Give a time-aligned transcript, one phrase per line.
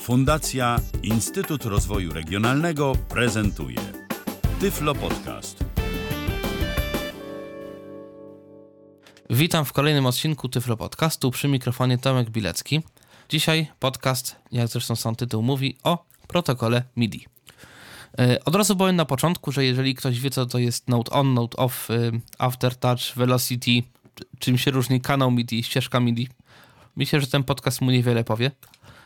[0.00, 3.76] Fundacja Instytut Rozwoju Regionalnego prezentuje
[4.60, 5.64] Tyflo Podcast.
[9.30, 12.82] Witam w kolejnym odcinku Tyflo Podcastu przy mikrofonie Tomek Bilecki.
[13.28, 17.26] Dzisiaj podcast, jak zresztą sam tytuł mówi, o protokole MIDI.
[18.18, 21.34] E, Od razu powiem na początku, że jeżeli ktoś wie, co to jest Note On,
[21.34, 23.82] Note Off, y, Aftertouch, Velocity,
[24.38, 26.28] czym się różni kanał MIDI, ścieżka MIDI,
[26.96, 28.50] myślę, że ten podcast mu niewiele powie.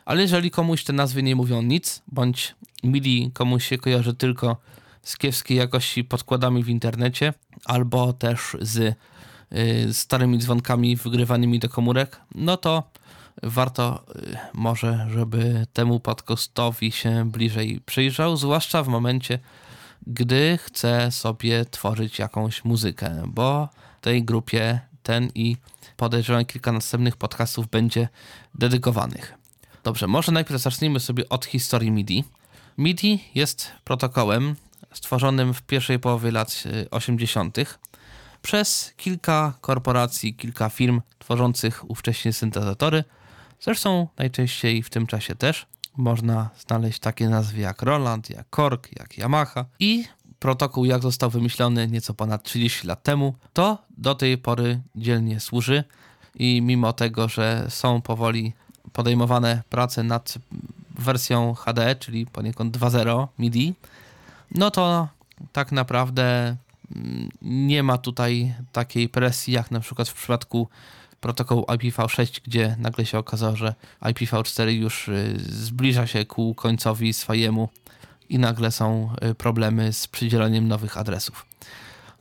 [0.05, 4.57] Ale jeżeli komuś te nazwy nie mówią nic, bądź MIDI komuś się kojarzy tylko
[5.03, 7.35] z kiepskiej jakości podkładami w internecie,
[7.65, 12.83] albo też z y, starymi dzwonkami wygrywanymi do komórek, no to
[13.43, 19.39] warto y, może, żeby temu podcastowi się bliżej przyjrzał, zwłaszcza w momencie,
[20.07, 23.69] gdy chce sobie tworzyć jakąś muzykę, bo
[24.01, 25.57] tej grupie ten i
[25.97, 28.09] podejrzewam kilka następnych podcastów będzie
[28.55, 29.44] dedykowanych.
[29.85, 32.25] Dobrze, może najpierw zacznijmy sobie od historii MIDI.
[32.79, 34.57] MIDI jest protokołem
[34.93, 37.57] stworzonym w pierwszej połowie lat y, 80.
[38.43, 43.05] przez kilka korporacji, kilka firm tworzących ówcześnie syntezatory.
[43.61, 49.19] Zresztą najczęściej w tym czasie też można znaleźć takie nazwy jak Roland, jak Korg, jak
[49.19, 50.05] Yamaha i
[50.39, 55.85] protokół, jak został wymyślony nieco ponad 30 lat temu, to do tej pory dzielnie służy
[56.35, 58.53] i mimo tego, że są powoli
[58.93, 60.35] podejmowane prace nad
[60.99, 63.75] wersją HD, czyli poniekąd 2.0 MIDI,
[64.51, 65.09] no to
[65.53, 66.57] tak naprawdę
[66.97, 70.69] mm, nie ma tutaj takiej presji jak na przykład w przypadku
[71.21, 77.69] protokołu IPv6, gdzie nagle się okazało, że IPv4 już y, zbliża się ku końcowi swojemu
[78.29, 81.47] i nagle są y, problemy z przydzielaniem nowych adresów.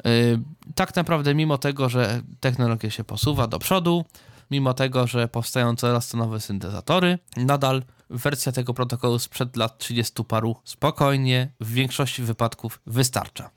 [0.05, 0.39] Y,
[0.75, 4.05] Tak naprawdę, mimo tego, że technologia się posuwa do przodu,
[4.51, 10.23] mimo tego, że powstają coraz to nowe syntezatory, nadal wersja tego protokołu sprzed lat 30
[10.23, 13.49] paru spokojnie, w większości wypadków wystarcza.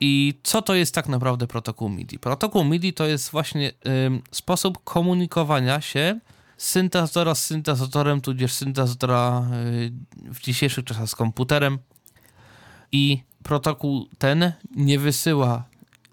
[0.00, 2.18] I co to jest tak naprawdę protokół MIDI?
[2.18, 3.72] Protokół MIDI to jest właśnie
[4.30, 6.20] sposób komunikowania się
[6.56, 9.92] syntezatora z syntezatorem, tudzież syntezatora y,
[10.34, 11.78] w dzisiejszych czasach z komputerem.
[12.92, 15.64] I protokół ten nie wysyła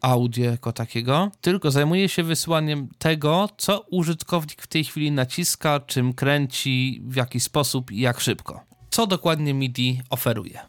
[0.03, 6.13] audio jako takiego, tylko zajmuje się wysyłaniem tego, co użytkownik w tej chwili naciska, czym
[6.13, 8.63] kręci, w jaki sposób i jak szybko.
[8.89, 10.59] Co dokładnie MIDI oferuje?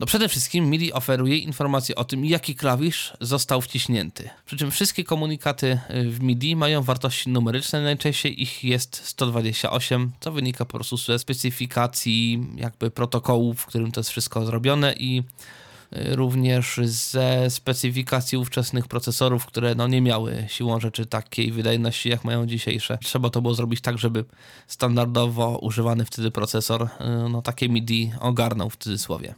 [0.00, 4.30] No przede wszystkim MIDI oferuje informacje o tym, jaki klawisz został wciśnięty.
[4.46, 10.32] Przy czym wszystkie komunikaty y, w MIDI mają wartości numeryczne, najczęściej ich jest 128, co
[10.32, 15.22] wynika po prostu ze specyfikacji jakby protokołu, w którym to jest wszystko zrobione i
[15.92, 22.46] również ze specyfikacji ówczesnych procesorów, które no nie miały siłą rzeczy takiej wydajności, jak mają
[22.46, 22.98] dzisiejsze.
[23.02, 24.24] Trzeba to było zrobić tak, żeby
[24.66, 26.88] standardowo używany wtedy procesor y,
[27.30, 29.34] no takie MIDI ogarnął w cudzysłowie.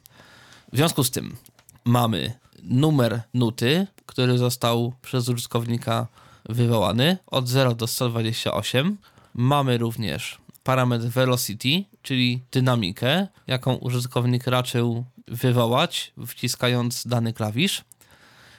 [0.73, 1.37] W związku z tym
[1.85, 6.07] mamy numer nuty, który został przez użytkownika
[6.49, 8.97] wywołany od 0 do 128.
[9.35, 17.85] Mamy również parametr velocity, czyli dynamikę, jaką użytkownik raczył wywołać, wciskając dany klawisz.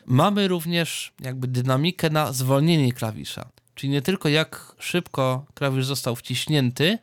[0.05, 6.97] Mamy również jakby dynamikę na zwolnienie klawisza, czyli nie tylko jak szybko klawisz został wciśnięty,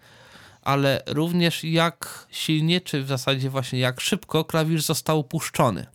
[0.62, 5.86] ale również jak silnie, czy w zasadzie właśnie jak szybko klawisz został puszczony.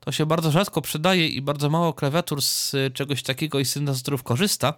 [0.00, 4.74] To się bardzo rzadko przydaje i bardzo mało klawiatur z czegoś takiego i syntezatorów korzysta.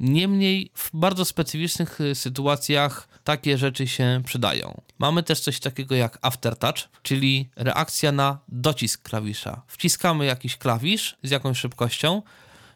[0.00, 4.80] Niemniej w bardzo specyficznych y, sytuacjach takie rzeczy się przydają.
[4.98, 9.62] Mamy też coś takiego jak aftertouch, czyli reakcja na docisk klawisza.
[9.66, 12.22] Wciskamy jakiś klawisz z jakąś szybkością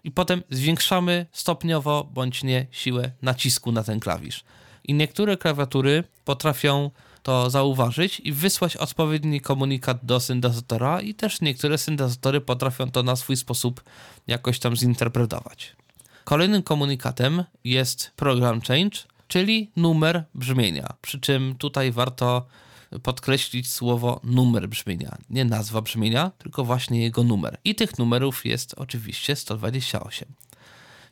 [0.04, 4.44] i potem zwiększamy stopniowo bądź nie siłę nacisku na ten klawisz
[4.88, 6.90] i niektóre klawiatury potrafią
[7.22, 13.16] to zauważyć i wysłać odpowiedni komunikat do syntezatora i też niektóre syntezatory potrafią to na
[13.16, 13.84] swój sposób
[14.26, 15.76] jakoś tam zinterpretować.
[16.28, 20.88] Kolejnym komunikatem jest program change, czyli numer brzmienia.
[21.02, 22.46] Przy czym tutaj warto
[23.02, 25.18] podkreślić słowo numer brzmienia.
[25.30, 27.58] Nie nazwa brzmienia, tylko właśnie jego numer.
[27.64, 30.28] I tych numerów jest oczywiście 128.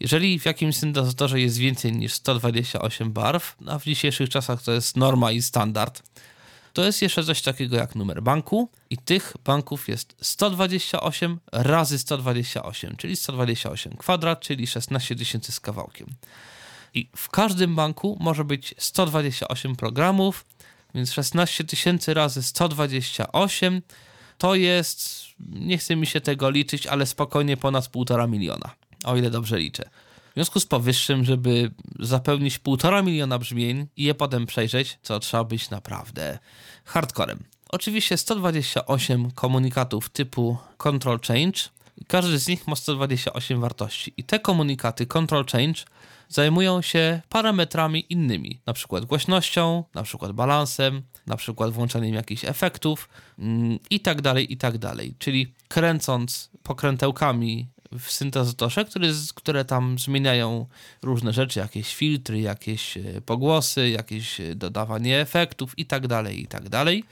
[0.01, 4.97] Jeżeli w jakimś syntezatorze jest więcej niż 128 barw, a w dzisiejszych czasach to jest
[4.97, 6.03] norma i standard,
[6.77, 12.97] to jest jeszcze coś takiego jak numer banku i tych banków jest 128 razy 128,
[12.97, 16.07] czyli 128 kwadrat, czyli 16 tysięcy z kawałkiem.
[16.95, 20.47] I w każdym banku może być 128 programów,
[20.95, 23.83] więc 16 tysięcy razy 128
[24.39, 28.71] to jest, nie chce mi się tego liczyć, ale spokojnie ponad 1,5 miliona
[29.05, 29.91] o ile dobrze liczę.
[30.37, 35.71] Związku z powyższym, żeby zapełnić półtora miliona brzmień i je potem przejrzeć, to trzeba być
[35.71, 36.39] naprawdę
[36.85, 37.45] hardcorem.
[37.69, 41.61] Oczywiście 128 komunikatów typu control change.
[42.07, 44.13] Każdy z nich ma 128 wartości.
[44.17, 45.83] I te komunikaty control change
[46.29, 53.09] zajmują się parametrami innymi, na przykład głośnością, na przykład balansem, na przykład włączeniem jakichś efektów
[53.39, 55.15] mm, i tak dalej, i tak dalej.
[55.19, 57.69] Czyli kręcąc pokrętełkami
[57.99, 58.85] w syntezatorze,
[59.35, 60.67] które, tam zmieniają
[61.03, 66.47] różne rzeczy, jakieś filtry, jakieś e, pogłosy, jakieś e, dodawanie efektów i tak dalej, i
[66.47, 67.05] tak dalej.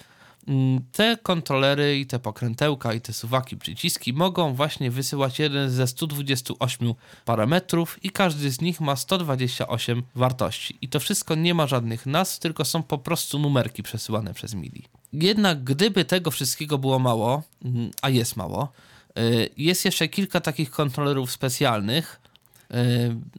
[0.49, 5.87] Mm, te kontrolery i te pokrętełka i te suwaki, przyciski mogą właśnie wysyłać jeden ze
[5.87, 6.95] 128
[7.25, 10.79] parametrów i każdy z nich ma 128 wartości.
[10.81, 14.83] I to wszystko nie ma żadnych nazw, tylko są po prostu numerki przesyłane przez MIDI.
[15.13, 18.73] Jednak gdyby tego wszystkiego było mało, mm, a jest mało,
[19.57, 22.21] jest jeszcze kilka takich kontrolerów specjalnych,
[22.71, 22.77] y,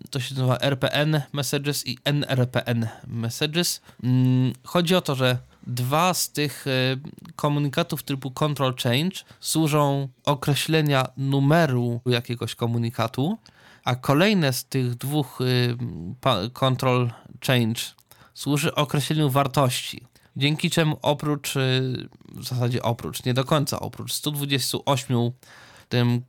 [0.10, 3.82] to się nazywa RPN Messages i NRPN Messages.
[4.04, 5.38] Mm, chodzi o to, że
[5.68, 6.72] Dwa z tych e,
[7.36, 13.38] komunikatów typu control change służą określenia numeru jakiegoś komunikatu,
[13.84, 15.40] a kolejne z tych dwóch
[16.54, 17.12] control
[17.48, 17.82] change
[18.34, 20.02] służy określeniu wartości.
[20.38, 21.54] Dzięki czemu oprócz,
[22.36, 25.32] w zasadzie oprócz, nie do końca oprócz 128
[25.90, 26.22] tym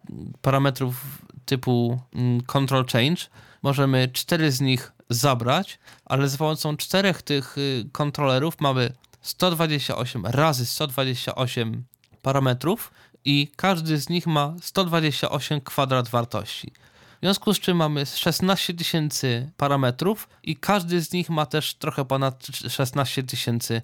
[0.43, 3.23] parametrów typu mm, control change,
[3.63, 7.57] możemy cztery z nich zabrać, ale za pomocą czterech tych
[7.93, 8.93] kontrolerów mamy
[9.23, 11.85] 128 razy 128
[12.23, 12.91] parametrów
[13.25, 16.73] i każdy z nich ma 128 kwadrat wartości.
[17.17, 22.05] W związku z czym mamy 16 tysięcy parametrów i każdy z nich ma też trochę
[22.05, 23.83] ponad 16 tysięcy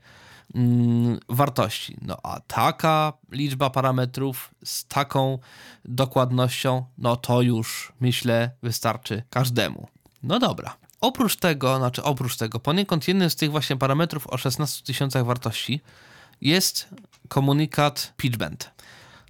[0.55, 1.96] mm, wartości.
[2.02, 5.38] No a taka liczba parametrów z taką
[5.84, 9.88] dokładnością, no to już myślę wystarczy każdemu.
[10.23, 10.76] No dobra.
[11.00, 15.81] Oprócz tego, znaczy oprócz tego, poniekąd jednym z tych właśnie parametrów o 16 tysiącach wartości
[16.40, 16.88] jest
[17.28, 18.70] komunikat pitchbend.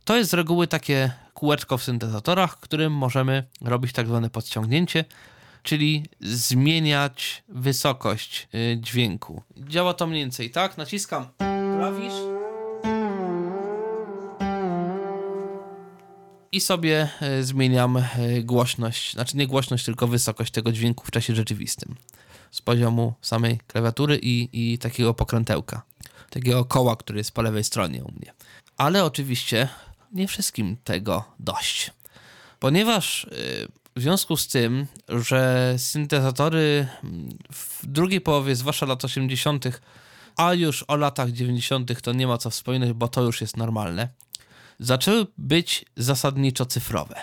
[0.05, 1.13] To jest z reguły takie
[1.43, 5.05] kółeczko w syntezatorach, którym możemy robić tak zwane podciągnięcie,
[5.63, 9.43] czyli zmieniać wysokość y, dźwięku.
[9.57, 11.27] Działa to mniej więcej tak, naciskam
[11.79, 12.13] klawisz
[16.53, 18.07] i sobie e, zmieniam e,
[18.43, 21.95] głośność, znaczy nie głośność, tylko wysokość tego dźwięku w czasie rzeczywistym.
[22.51, 25.83] Z poziomu samej klawiatury i, i takiego pokrętełka,
[26.31, 28.33] takiego koła, który jest po lewej stronie u mnie.
[28.77, 29.69] Ale oczywiście
[30.13, 31.91] nie wszystkim tego dość.
[32.61, 33.29] Ponieważ e,
[33.97, 36.87] w związku z tym, że syntezatory
[37.53, 39.81] w drugiej połowie, zwłaszcza lat 80.,
[40.37, 42.03] a już o latach 90.
[42.03, 44.09] to nie ma co wspominać, bo to już jest normalne
[44.83, 47.15] zaczęły być zasadniczo cyfrowe.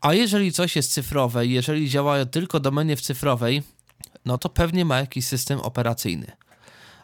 [0.00, 3.62] A jeżeli coś jest cyfrowe, jeżeli działa tylko domenie w cyfrowej,
[4.24, 6.32] no to pewnie ma jakiś system operacyjny.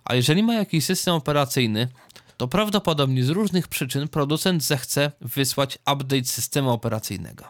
[0.05, 1.89] A jeżeli ma jakiś system operacyjny,
[2.38, 7.44] to prawdopodobnie z różnych przyczyn producent zechce wysłać update systemu operacyjnego,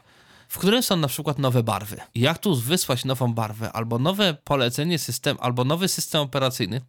[0.49, 1.97] w którym są na przykład nowe barwy.
[2.15, 6.81] jak tu wysłać nową barwę, albo nowe polecenie system, albo nowy system operacyjny,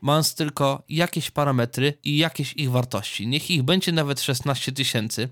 [0.00, 3.26] mając tylko jakieś parametry i jakieś ich wartości.
[3.26, 5.28] Niech ich będzie nawet 16 tysięcy,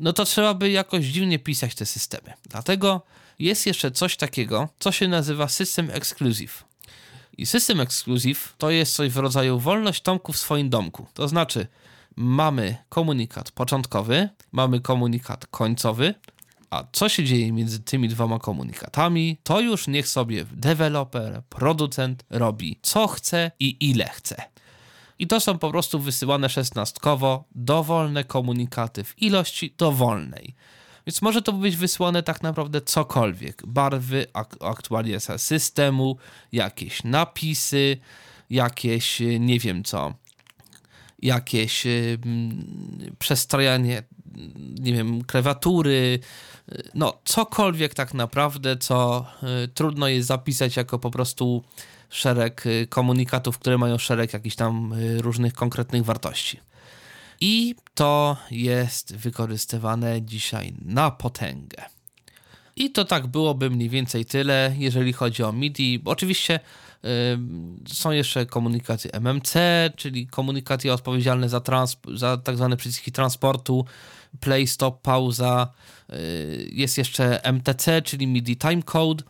[0.00, 2.32] no to trzeba by jakoś dziwnie pisać te systemy.
[2.50, 3.02] Dlatego
[3.38, 6.64] jest jeszcze coś takiego, co się nazywa System Exclusive.
[7.38, 11.06] I System Exclusive to jest coś w rodzaju wolność Tomku w swoim domku.
[11.14, 11.66] To znaczy,
[12.16, 16.14] mamy komunikat początkowy, mamy komunikat końcowy,
[16.70, 22.78] a co się dzieje między tymi dwoma komunikatami, to już niech sobie deweloper, producent robi
[22.82, 24.36] co chce i ile chce.
[25.18, 30.54] I to są po prostu wysyłane szesnastkowo dowolne komunikaty w ilości dowolnej.
[31.06, 33.66] Więc może to być wysłane tak naprawdę cokolwiek.
[33.66, 36.16] Barwy, ak aktualizacja systemu,
[36.52, 37.96] jakieś napisy,
[38.50, 40.14] jakieś nie wiem co,
[41.22, 42.18] jakieś yy,
[43.18, 44.02] przestrajanie,
[44.80, 46.20] nie wiem, krewatury,
[46.94, 49.26] no cokolwiek tak naprawdę, co
[49.64, 51.64] y, trudno jest zapisać jako po prostu
[52.10, 56.60] szereg y, komunikatów, które mają szereg jakichś tam y, różnych konkretnych wartości.
[57.46, 61.82] I to jest wykorzystywane dzisiaj na potęgę.
[62.76, 66.02] I to tak byłoby mniej więcej tyle, jeżeli chodzi o MIDI.
[66.04, 66.60] Oczywiście
[67.88, 69.54] są jeszcze komunikaty MMC,
[69.96, 71.60] czyli komunikaty odpowiedzialne za,
[72.14, 73.84] za tak zwane przyciski transportu,
[74.40, 75.72] play, stop, pauza.
[76.12, 79.24] Y, jest jeszcze MTC, czyli MIDI timecode,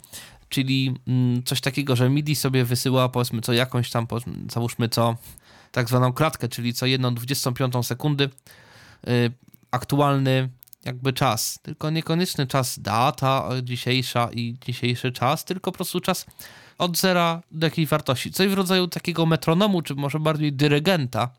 [0.49, 4.07] czyli mm, coś takiego, że MIDI sobie wysyła powiedzmy co jakąś tam,
[4.53, 5.17] załóżmy co
[5.75, 8.25] tak zwaną klatkę, czyli co jedną 25 sekundy
[9.09, 9.33] y,
[9.71, 10.49] aktualny
[10.85, 16.27] jakby czas, tylko niekoniecznie czas data dzisiejsza i dzisiejszy czas, tylko po prostu czas
[16.79, 18.33] od zera do jakiejś wartości.
[18.33, 21.31] Coś w rodzaju takiego metronomu, czy może bardziej dyrygenta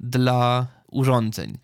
[0.00, 1.58] dla urządzeń.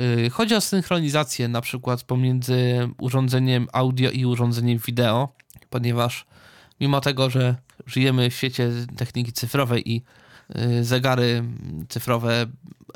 [0.00, 5.28] Y, chodzi o synchronizację na przykład pomiędzy urządzeniem audio i urządzeniem wideo,
[5.70, 6.26] ponieważ
[6.80, 7.56] mimo tego, że
[7.86, 10.02] żyjemy w świecie techniki cyfrowej i
[10.82, 11.44] zegary
[11.88, 12.46] cyfrowe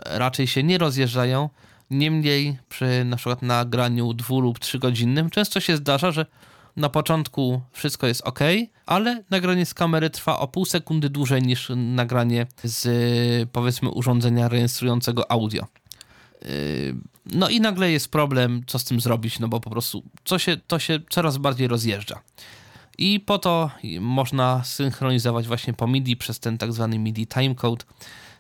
[0.05, 1.49] raczej się nie rozjeżdżają,
[1.91, 6.27] niemniej przy na przykład nagraniu dwu lub trzygodzinnym często się zdarza, że
[6.77, 8.41] na początku wszystko jest ok,
[8.87, 15.31] ale nagranie z kamery trwa o pół sekundy dłużej niż nagranie z powiedzmy urządzenia rejestrującego
[15.31, 15.67] audio.
[16.43, 16.49] Yy,
[17.27, 20.57] no i nagle jest problem, co z tym zrobić, no bo po prostu to się,
[20.57, 22.21] to się coraz bardziej rozjeżdża.
[22.99, 27.85] I po to można synchronizować właśnie po MIDI przez ten tak zwany MIDI timecode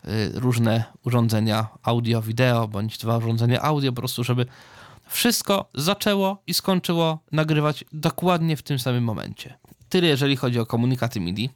[0.04, 4.46] yy, różne urządzenia audio, wideo, bądź dwa urządzenia audio, po prostu, żeby
[5.08, 9.58] wszystko zaczęło i skończyło nagrywać dokładnie w tym samym momencie.
[9.88, 11.50] Tyle jeżeli chodzi o komunikaty MIDI,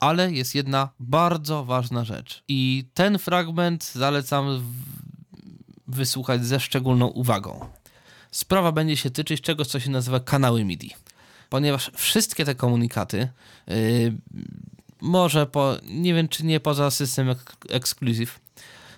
[0.00, 4.62] ale jest jedna bardzo ważna rzecz i ten fragment zalecam
[5.88, 7.68] wysłuchać ze szczególną uwagą.
[8.30, 10.94] Sprawa będzie się tyczyć czegoś, co się nazywa kanały MIDI,
[11.50, 13.28] ponieważ wszystkie te komunikaty,
[13.66, 14.12] yy,
[15.00, 17.34] może po, nie wiem czy nie poza system
[17.68, 18.40] exclusive,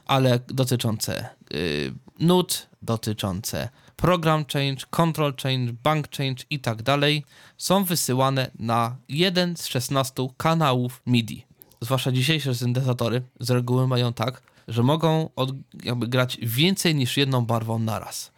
[0.07, 3.69] ale dotyczące yy, nut, dotyczące
[4.03, 7.25] program change, control change, bank change i tak dalej,
[7.57, 11.47] są wysyłane na jeden z 16 kanałów MIDI.
[11.81, 15.51] Zwłaszcza dzisiejsze syntezatory z reguły mają tak, że mogą od,
[15.85, 18.33] jakby grać więcej niż jedną barwą naraz.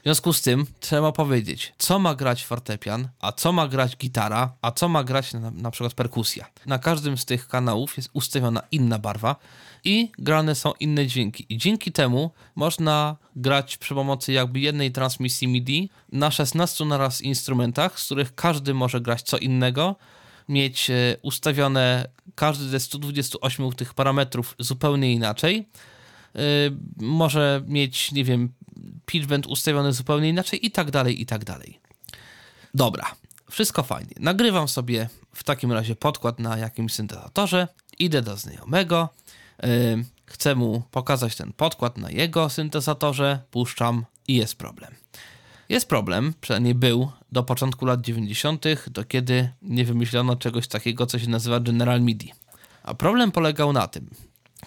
[0.00, 4.52] W związku z tym trzeba powiedzieć, co ma grać fortepian, a co ma grać gitara,
[4.62, 6.46] a co ma grać na, na przykład perkusja.
[6.66, 9.36] Na każdym z tych kanałów jest ustawiona inna barwa
[9.84, 11.46] i grane są inne dźwięki.
[11.48, 18.00] I dzięki temu można grać przy pomocy jakby jednej transmisji MIDI na 16 naraz instrumentach,
[18.00, 19.96] z których każdy może grać co innego,
[20.48, 25.68] mieć e, ustawione każdy ze 128 tych parametrów zupełnie inaczej.
[26.34, 26.40] Yy,
[26.96, 28.52] może mieć, nie wiem,
[29.06, 31.80] pitch bend ustawiony zupełnie inaczej i tak dalej, i tak dalej.
[32.74, 33.14] Dobra,
[33.50, 34.14] wszystko fajnie.
[34.20, 37.68] Nagrywam sobie w takim razie podkład na jakimś syntezatorze,
[37.98, 39.08] idę do znajomego,
[39.62, 39.68] yy,
[40.26, 44.94] chcę mu pokazać ten podkład na jego syntezatorze, puszczam i jest problem.
[45.68, 51.18] Jest problem, przynajmniej był do początku lat 90., do kiedy nie wymyślono czegoś takiego, co
[51.18, 52.32] się nazywa General MIDI.
[52.82, 54.10] A problem polegał na tym,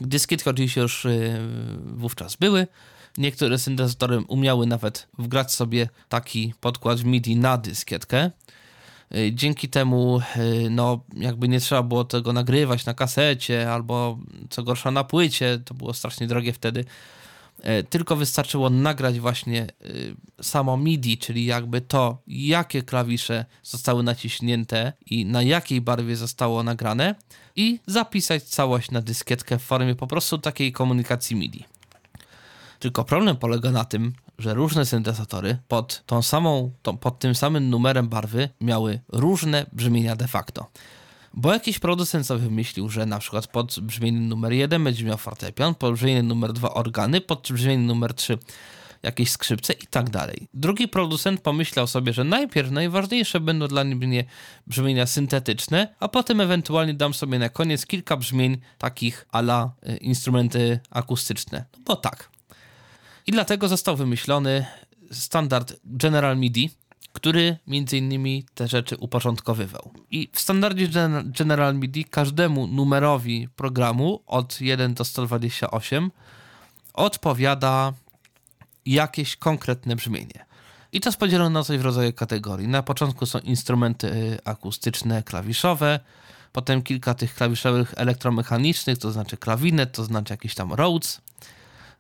[0.01, 1.39] dyskietki oczywiście już yy,
[1.83, 2.67] wówczas były,
[3.17, 8.31] niektóre syntezatory umiały nawet wgrać sobie taki podkład MIDI na dyskietkę.
[9.11, 14.17] Yy, dzięki temu, yy, no, jakby nie trzeba było tego nagrywać na kasecie albo
[14.49, 16.85] co gorsza na płycie, to było strasznie drogie wtedy
[17.63, 19.67] E, tylko wystarczyło nagrać właśnie
[20.41, 27.15] samo MIDI, czyli jakby to, jakie klawisze zostały naciśnięte i na jakiej barwie zostało nagrane
[27.55, 31.65] i zapisać całość na dyskietkę w formie po prostu takiej komunikacji MIDI.
[32.83, 38.07] Tylko problem polega na tym, że różne syntezatory pod, tą samą, pod tym samym numerem
[38.09, 40.67] barwy miały różne brzmienia de facto.
[41.33, 45.75] Bo jakiś producent sobie wymyślił, że na przykład pod brzmieniem numer 1 będzie miał fortepian,
[45.75, 48.37] pod brzmieniem numer 2 organy, pod brzmieniem numer 3
[49.03, 50.47] jakieś skrzypce i tak dalej.
[50.53, 54.25] Drugi producent pomyślał sobie, że najpierw najważniejsze będą dla mnie
[54.67, 60.79] brzmienia syntetyczne, a potem ewentualnie dam sobie na koniec kilka brzmień takich ala y, instrumenty
[60.89, 61.65] akustyczne.
[61.73, 62.32] No bo tak.
[63.27, 64.65] I dlatego został wymyślony
[65.11, 66.69] standard General MIDI,
[67.13, 69.91] który między innymi te rzeczy uporządkowywał.
[70.11, 70.89] I w standardzie
[71.23, 76.11] General MIDI każdemu numerowi programu od 1 do 128
[76.93, 77.93] odpowiada
[78.85, 80.45] jakieś konkretne brzmienie.
[80.91, 82.67] I to jest podzielone na coś w rodzaju kategorii.
[82.67, 85.99] Na początku są instrumenty y, akustyczne, klawiszowe,
[86.51, 91.21] potem kilka tych klawiszowych elektromechanicznych, to znaczy klawinet, to znaczy jakiś tam Rhodes,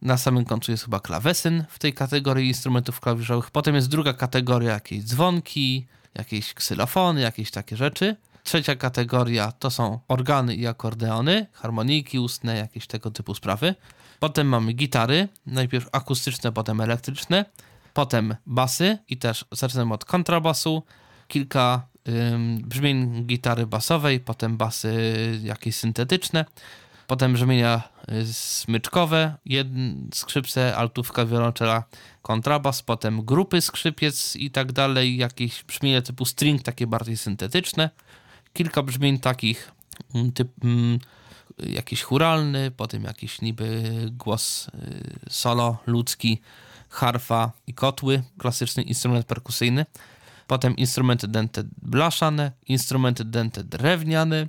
[0.03, 3.51] na samym końcu jest chyba klawesyn w tej kategorii instrumentów klawiszowych.
[3.51, 8.15] Potem jest druga kategoria, jakieś dzwonki, jakieś ksylofony, jakieś takie rzeczy.
[8.43, 13.75] Trzecia kategoria to są organy i akordeony, harmoniki ustne, jakieś tego typu sprawy.
[14.19, 17.45] Potem mamy gitary, najpierw akustyczne, potem elektryczne.
[17.93, 20.83] Potem basy i też zaczynamy od kontrabasu.
[21.27, 24.93] Kilka ym, brzmień gitary basowej, potem basy
[25.43, 26.45] jakieś syntetyczne
[27.13, 31.83] potem brzmienia y, smyczkowe, jedn, skrzypce, altówka, wiolonczela,
[32.21, 37.89] kontrabas, potem grupy skrzypiec i tak dalej, jakieś brzmienia typu string, takie bardziej syntetyczne,
[38.53, 39.71] kilka brzmień takich
[40.15, 40.99] mm, typ, mm,
[41.59, 44.67] jakiś churalny, potem jakiś niby głos
[45.29, 46.41] solo ludzki,
[46.89, 49.85] harfa i kotły, klasyczny instrument perkusyjny.
[50.47, 54.47] Potem instrumenty dęte blaszane, instrumenty dęte drewniane,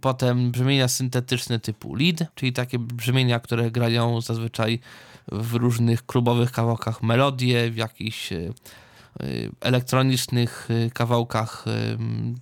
[0.00, 4.78] potem brzmienia syntetyczne typu lead, czyli takie brzmienia, które grają zazwyczaj
[5.32, 8.38] w różnych klubowych kawałkach melodie, w jakichś e,
[9.60, 11.64] elektronicznych e, kawałkach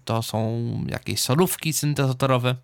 [0.04, 2.54] to są jakieś solówki syntezatorowe.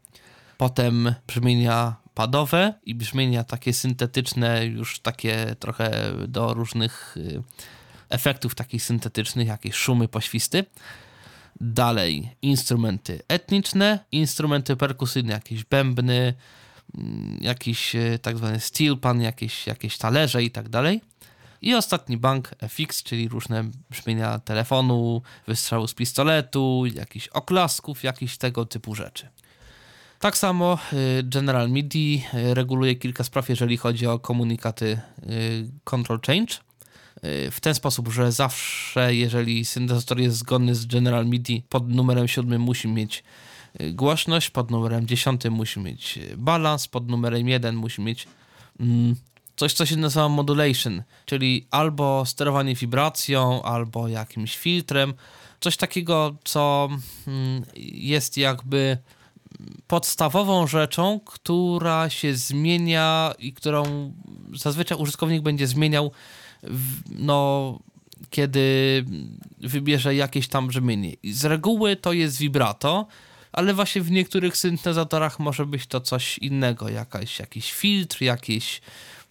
[0.59, 7.43] Potem brzmienia padowe i brzmienia takie syntetyczne, już takie trochę do różnych e,
[8.09, 10.65] efektów takich syntetycznych, jakieś szumy, poświsty.
[11.61, 16.35] Dalej instrumenty etniczne, instrumenty perkusyjne, jakieś bębny,
[16.95, 21.01] mm, jakiś e, tak zwany steel pan, jakieś, jakieś talerze i tak dalej.
[21.63, 28.65] I ostatni bank FX, czyli różne brzmienia telefonu, wystrzału z pistoletu, jakichś oklasków, jakichś tego
[28.65, 29.29] typu rzeczy.
[30.19, 35.01] Tak samo e, General MIDI e, reguluje kilka spraw, jeżeli chodzi o komunikaty
[35.85, 36.55] control change
[37.51, 42.61] w ten sposób, że zawsze, jeżeli syntezator jest zgodny z General MIDI, pod numerem 7
[42.61, 43.25] musi mieć
[43.81, 48.27] y, głośność, pod numerem 10 musi mieć y, balans, pod numerem 1 musi mieć
[48.81, 49.17] mm,
[49.57, 55.15] coś, co się nazywa modulation, czyli albo sterowanie wibracją, albo jakimś filtrem,
[55.61, 56.89] coś takiego, co
[57.27, 58.99] mm, jest jakby
[59.87, 64.13] podstawową rzeczą, która się zmienia i którą
[64.55, 66.13] zazwyczaj użytkownik będzie zmieniał
[67.19, 67.79] no,
[68.31, 69.05] kiedy
[69.61, 71.13] wybierze jakieś tam brzmienie.
[71.25, 73.07] Z reguły to jest vibrato,
[73.53, 78.81] ale właśnie w niektórych syntezatorach może być to coś innego, jakaś, jakiś filtr, jakieś,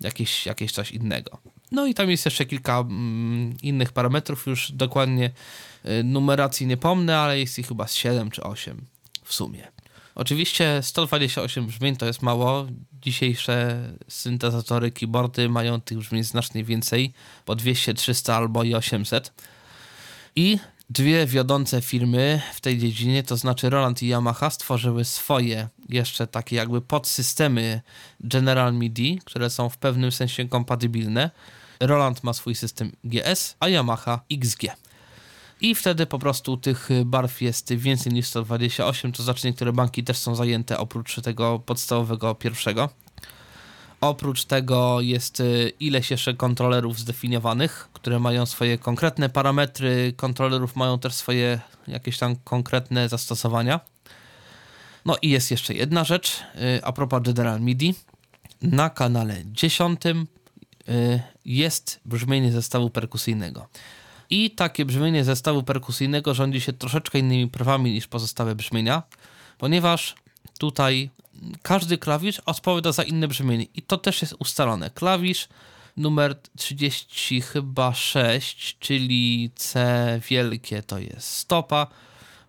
[0.02, 1.38] jakieś, jakieś coś innego.
[1.72, 5.32] No i tam jest jeszcze kilka mm, innych parametrów, już dokładnie
[5.86, 8.82] y, numeracji nie pomnę, ale jest ich chyba 7 czy 8
[9.24, 9.68] w sumie.
[10.16, 12.68] Oczywiście 128 brzmień to jest mało.
[13.02, 17.14] Dzisiejsze syntezatory, keyboardy mają tych brzmień znacznie więcej,
[17.46, 19.34] po 200, 300 albo i 800.
[20.36, 26.28] I dwie wiodące firmy w tej dziedzinie, to znaczy Roland i Yamaha, stworzyły swoje jeszcze
[26.28, 27.82] takie jakby podsystemy
[28.20, 31.30] General MIDI, które są w pewnym sensie kompatybilne.
[31.80, 34.83] Roland ma swój system GS, a Yamaha XG
[35.64, 40.18] i wtedy po prostu tych barw jest więcej niż 128, to znaczy niektóre banki też
[40.18, 42.90] są zajęte oprócz tego podstawowego pierwszego.
[44.02, 50.14] Oprócz tego jest y, ileś jeszcze kontrolerów zdefiniowanych, które mają swoje konkretne parametry.
[50.16, 53.80] Kontrolerów mają też swoje jakieś tam konkretne zastosowania.
[55.06, 57.96] No i jest jeszcze jedna rzecz y, a propos General MIDI.
[58.62, 60.16] Na kanale 10 y,
[61.46, 63.68] jest brzmienie zestawu perkusyjnego.
[64.34, 69.04] I takie brzmienie zestawu perkusyjnego rządzi się troszeczkę innymi prawami niż pozostałe brzmienia,
[69.58, 70.16] ponieważ
[70.60, 71.10] tutaj
[71.62, 73.66] każdy klawisz odpowiada za inne brzmienie.
[73.76, 74.90] I to też jest ustalone.
[74.90, 75.48] Klawisz
[75.98, 81.88] numer 30 chyba 6, czyli C wielkie to jest stopa,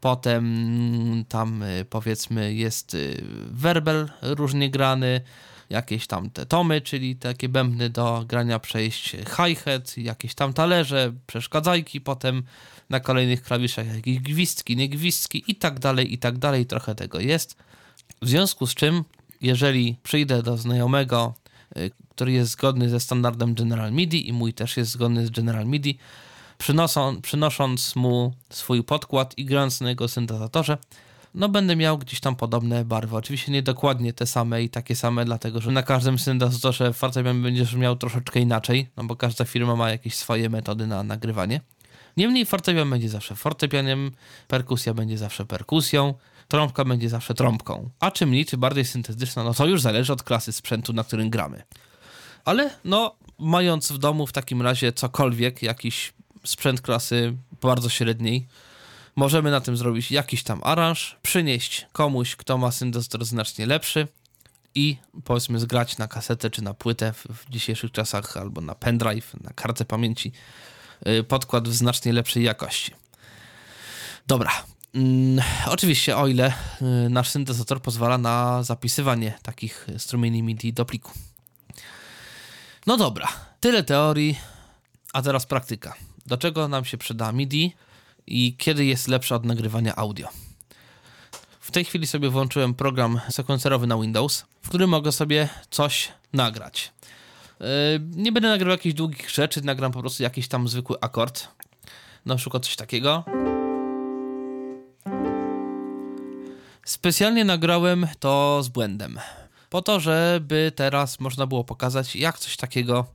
[0.00, 5.20] potem tam y, powiedzmy jest y, werbel różnie grany,
[5.70, 12.00] jakieś tam te tomy, czyli takie bębny do grania przejść hi-hat, jakieś tam talerze, przeszkadzajki,
[12.00, 12.42] potem
[12.90, 17.20] na kolejnych klawiszach jakieś gwizdki, nie gwizdki i tak dalej, i tak dalej, trochę tego
[17.20, 17.56] jest.
[18.22, 19.04] W związku z czym,
[19.40, 21.34] jeżeli przyjdę do znajomego,
[21.76, 25.66] y, który jest zgodny ze standardem General MIDI i mój też jest zgodny z General
[25.66, 25.98] MIDI,
[26.58, 30.78] przynosą, przynosząc mu swój podkład i grając na jego syntezatorze,
[31.34, 33.16] no będę miał gdzieś tam podobne barwy.
[33.16, 37.74] Oczywiście nie dokładnie te same i takie same, dlatego że na każdym syntezatorze fortepian będziesz
[37.74, 41.60] miał troszeczkę inaczej, no bo każda firma ma jakieś swoje metody na nagrywanie.
[42.16, 44.10] Niemniej fortepian będzie zawsze fortepianem,
[44.48, 46.14] perkusja będzie zawsze perkusją,
[46.48, 47.90] trąbka będzie zawsze trąbką.
[48.00, 51.30] A czy mniej, czy bardziej syntetyczna, no to już zależy od klasy sprzętu, na którym
[51.30, 51.62] gramy.
[52.44, 56.12] Ale no, mając w domu w takim razie cokolwiek, jakiś
[56.44, 58.46] sprzęt klasy bardzo średniej,
[59.16, 64.08] Możemy na tym zrobić jakiś tam aranż, przynieść komuś, kto ma syntezator znacznie lepszy
[64.74, 69.34] i powiedzmy zgrać na kasetę czy na płytę w, w dzisiejszych czasach albo na pendrive,
[69.40, 70.32] na kartę pamięci
[71.06, 72.92] yy, podkład w znacznie lepszej jakości.
[74.26, 74.50] Dobra.
[74.94, 81.12] Mm, oczywiście, o ile yy, nasz syntezator pozwala na zapisywanie takich strumieni MIDI do pliku.
[82.86, 83.28] No dobra,
[83.60, 84.38] tyle teorii,
[85.12, 85.94] a teraz praktyka.
[86.26, 87.76] Do czego nam się przyda MIDI?
[88.26, 90.28] I kiedy jest lepsze od nagrywania audio.
[91.60, 96.92] W tej chwili sobie włączyłem program sekwencerowy na Windows, w którym mogę sobie coś nagrać.
[97.60, 97.66] Yy,
[98.00, 101.48] nie będę nagrywał jakichś długich rzeczy, nagram po prostu jakiś tam zwykły akord.
[102.26, 103.24] Na przykład coś takiego.
[106.84, 109.18] Specjalnie nagrałem to z błędem,
[109.70, 113.06] po to, żeby teraz można było pokazać, jak coś takiego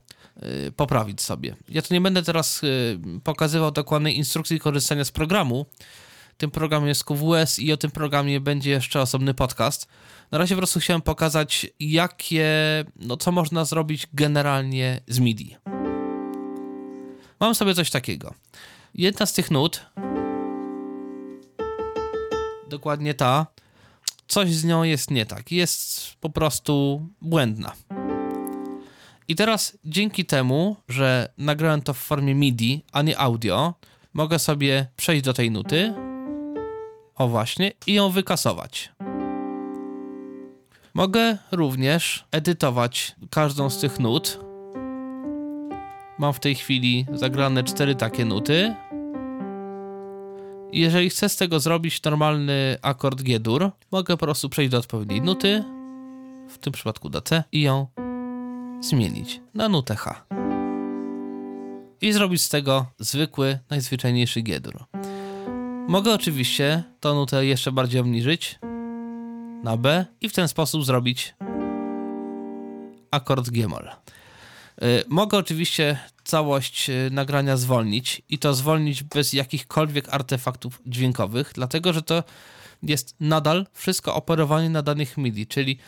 [0.76, 1.56] poprawić sobie.
[1.68, 5.66] Ja tu nie będę teraz y, pokazywał dokładnej instrukcji korzystania z programu.
[6.36, 9.88] Tym programem jest QWS i o tym programie będzie jeszcze osobny podcast.
[10.30, 12.48] Na razie po prostu chciałem pokazać, jakie,
[12.96, 15.56] no co można zrobić generalnie z MIDI.
[17.40, 18.34] Mam sobie coś takiego.
[18.94, 19.86] Jedna z tych nut,
[22.68, 23.46] dokładnie ta,
[24.28, 25.52] coś z nią jest nie tak.
[25.52, 27.72] Jest po prostu błędna.
[29.30, 33.74] I teraz dzięki temu, że nagrałem to w formie MIDI, a nie audio,
[34.12, 35.94] mogę sobie przejść do tej nuty.
[37.14, 38.92] O właśnie, i ją wykasować.
[40.94, 44.40] Mogę również edytować każdą z tych nut.
[46.18, 48.74] Mam w tej chwili zagrane cztery takie nuty.
[50.72, 55.64] Jeżeli chcę z tego zrobić normalny akord G-dur, mogę po prostu przejść do odpowiedniej nuty,
[56.48, 57.86] w tym przypadku do C, i ją
[58.80, 60.24] zmienić na nutę H.
[62.00, 64.84] I zrobić z tego zwykły, najzwyczajniejszy G-dur.
[65.88, 68.58] Mogę oczywiście tą nutę jeszcze bardziej obniżyć
[69.64, 71.34] na B i w ten sposób zrobić
[73.10, 73.88] akord G-moll.
[74.82, 81.92] Y, mogę oczywiście całość y, nagrania zwolnić i to zwolnić bez jakichkolwiek artefaktów dźwiękowych, dlatego
[81.92, 82.24] że to
[82.82, 85.78] jest nadal wszystko operowanie na danych MIDI, czyli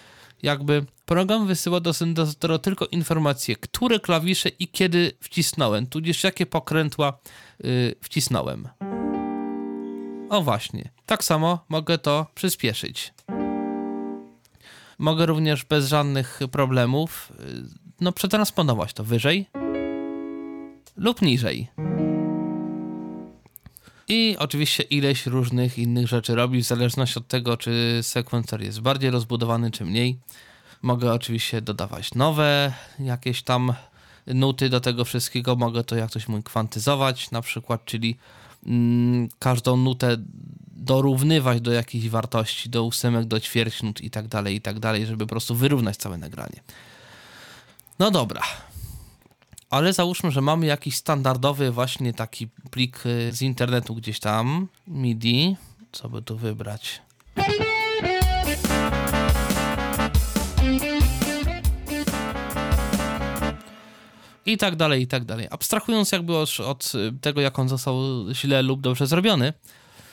[0.42, 7.18] jakby program wysyła do syntezatora tylko informacje, które klawisze i kiedy wcisnąłem, tudzież jakie pokrętła
[7.64, 8.68] yy, wcisnąłem.
[10.31, 13.14] O właśnie, tak samo mogę to przyspieszyć.
[14.98, 17.62] Mogę również bez żadnych problemów yy,
[18.00, 19.46] no, przetransponować to wyżej
[20.96, 21.68] lub niżej.
[24.09, 29.11] I oczywiście ileś różnych innych rzeczy robi, w zależności od tego, czy sekwencer jest bardziej
[29.11, 30.19] rozbudowany, czy mniej.
[30.83, 33.73] Mogę oczywiście dodawać nowe jakieś tam
[34.27, 35.57] nuty do tego wszystkiego.
[35.57, 38.17] Mogę to jak coś mój kwantyzować, na przykład, czyli
[38.67, 40.17] mm, każdą nutę
[40.77, 45.27] dorównywać do jakiejś wartości, do ósemek, do ćwierćnut i tak dalej, i tak dalej, żeby
[45.27, 46.61] po prostu wyrównać całe nagranie.
[47.99, 48.43] No dobra.
[49.72, 55.56] Ale załóżmy, że mamy jakiś standardowy właśnie taki plik y, z internetu gdzieś tam, MIDI.
[55.92, 57.02] Co by tu wybrać?
[64.46, 65.46] I tak dalej, i tak dalej.
[65.50, 67.96] Abstrahując jakby od, od tego, jak on został
[68.32, 69.52] źle lub dobrze zrobiony,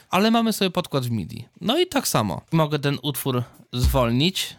[0.10, 1.48] ale mamy sobie podkład w MIDI.
[1.62, 2.42] No i tak samo.
[2.52, 3.44] Mogę ten utwór
[3.74, 4.56] zwolnić.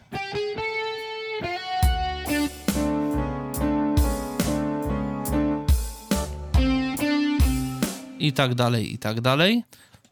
[8.21, 9.63] I tak dalej, i tak dalej.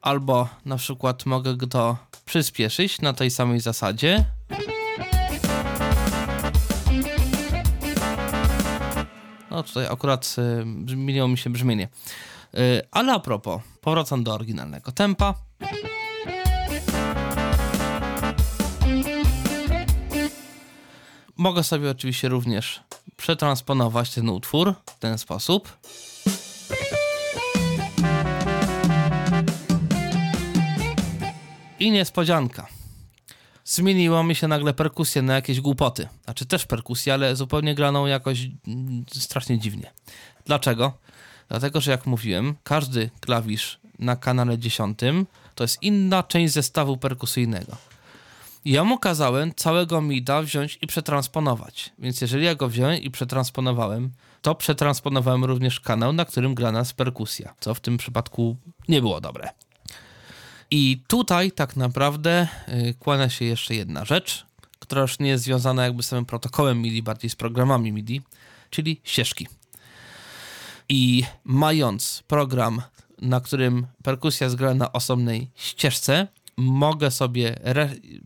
[0.02, 4.26] Albo na przykład mogę to przyspieszyć na tej samej zasadzie.
[9.52, 10.36] No tutaj akurat
[10.88, 11.88] y, zmieniło mi się brzmienie.
[12.58, 15.34] Y, ale a propos, powracam do oryginalnego tempa.
[21.38, 22.82] Mogę sobie oczywiście również
[23.18, 25.78] przetransponować ten utwór w ten sposób.
[31.80, 32.68] I niespodzianka.
[33.66, 36.08] Zmieniła mi się nagle perkusja na jakieś głupoty.
[36.24, 39.92] Znaczy też perkusję, ale zupełnie graną jakoś mm, strasznie dziwnie.
[40.46, 40.98] Dlaczego?
[41.50, 45.00] Dlatego, że jak mówiłem, każdy klawisz na kanale 10
[45.56, 47.78] to jest inna część zestawu perkusyjnego.
[48.66, 51.92] I ja mu kazałem całego MIDA wziąć i przetransponować.
[52.00, 54.12] Więc jeżeli ja go wziąłem i przetransponowałem,
[54.42, 59.22] to przetransponowałem również kanał, na którym gra nas perkusja, co w tym przypadku nie było
[59.22, 59.50] dobre.
[60.72, 64.46] I tutaj tak naprawdę y, kłania się jeszcze jedna rzecz,
[64.80, 68.22] która już nie jest związana jakby z samym protokołem MIDI, bardziej z programami MIDI,
[68.70, 69.48] czyli ścieżki.
[70.90, 72.82] I mając program,
[73.22, 76.28] na którym perkusja jest na osobnej ścieżce,
[76.60, 77.56] mogę sobie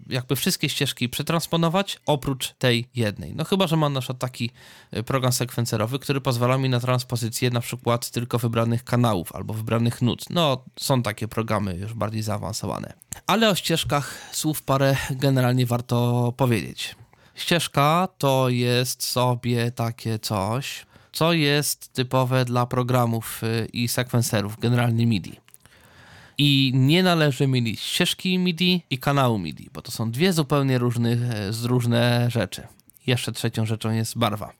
[0.09, 3.35] jakby wszystkie ścieżki przetransponować oprócz tej jednej.
[3.35, 4.51] No chyba, że mam na przykład taki
[4.97, 10.01] y, program sekwencerowy, który pozwala mi na transpozycję na przykład tylko wybranych kanałów albo wybranych
[10.01, 10.25] nut.
[10.29, 12.93] No są takie programy już bardziej zaawansowane.
[13.27, 16.95] Ale o ścieżkach słów parę generalnie warto powiedzieć.
[17.35, 25.05] Ścieżka to jest sobie takie coś, co jest typowe dla programów y, i sekwencerów, generalnie
[25.05, 25.43] MIDI.
[26.45, 31.17] I nie należy mylić ścieżki MIDI i kanału MIDI, bo to są dwie zupełnie różne,
[31.63, 32.67] różne rzeczy.
[33.07, 34.53] Jeszcze trzecią rzeczą jest barwa.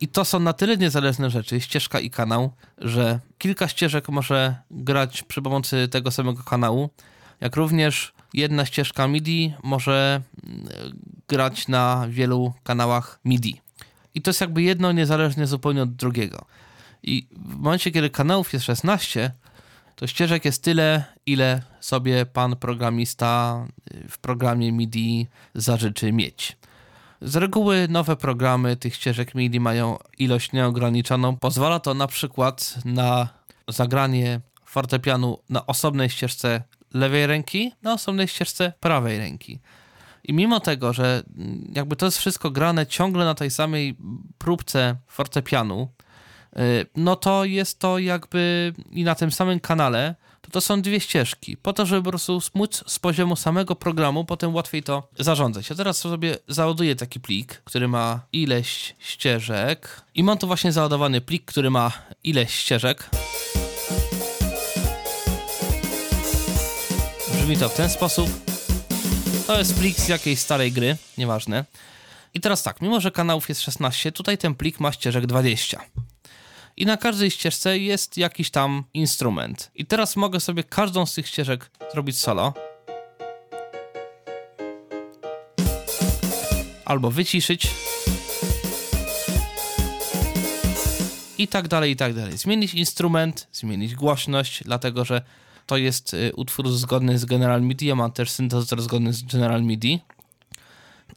[0.00, 5.22] I to są na tyle niezależne rzeczy, ścieżka i kanał, że kilka ścieżek może grać
[5.22, 6.90] przy pomocy tego samego kanału,
[7.40, 10.68] jak również jedna ścieżka MIDI może mm,
[11.28, 13.60] grać na wielu kanałach MIDI.
[14.14, 16.44] I to jest jakby jedno niezależnie zupełnie od drugiego.
[17.02, 19.32] I w momencie, kiedy kanałów jest 16,
[19.98, 26.56] to ścieżek jest tyle, ile sobie pan programista y, w programie MIDI zażyczy mieć.
[27.22, 31.36] Z reguły nowe programy tych ścieżek MIDI mają ilość nieograniczoną.
[31.36, 33.28] Pozwala to na przykład na
[33.68, 36.62] zagranie fortepianu na osobnej ścieżce
[36.94, 39.58] lewej ręki, na osobnej ścieżce prawej ręki.
[40.24, 43.96] I mimo tego, że mm, jakby to jest wszystko grane ciągle na tej samej
[44.38, 45.88] próbce fortepianu,
[46.96, 51.56] no to jest to jakby i na tym samym kanale, to to są dwie ścieżki,
[51.56, 55.70] po to, żeby po prostu móc z poziomu samego programu potem łatwiej to zarządzać.
[55.70, 61.20] Ja teraz sobie załaduję taki plik, który ma ileś ścieżek i mam tu właśnie załadowany
[61.20, 61.92] plik, który ma
[62.24, 63.10] ileś ścieżek.
[67.32, 68.30] Brzmi to w ten sposób.
[69.46, 71.64] To jest plik z jakiejś starej gry, nieważne.
[72.34, 75.80] I teraz tak, mimo że kanałów jest 16, tutaj ten plik ma ścieżek 20
[76.78, 79.70] i na każdej ścieżce jest jakiś tam instrument.
[79.74, 82.54] I teraz mogę sobie każdą z tych ścieżek zrobić solo.
[86.84, 87.68] Albo wyciszyć.
[91.38, 92.38] I tak dalej, i tak dalej.
[92.38, 95.22] Zmienić instrument, zmienić głośność, dlatego że
[95.66, 97.86] to jest y, utwór zgodny z General MIDI.
[97.86, 100.00] Ja mam też syntezator zgodny z General MIDI.